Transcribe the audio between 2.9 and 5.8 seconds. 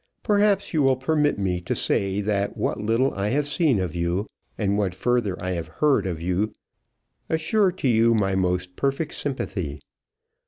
I have seen of you and what further I have